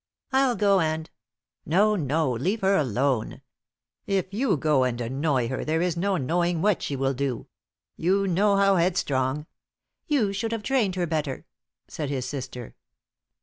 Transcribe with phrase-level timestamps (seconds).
[0.31, 1.11] I'll go and"
[1.67, 2.31] "No, no.
[2.31, 3.43] Leave her alone.
[4.07, 7.45] If you go and annoy her, there is no knowing what she will do.
[7.97, 9.45] You know how headstrong"
[10.07, 11.45] "You should have trained her better,"
[11.87, 12.73] said his sister.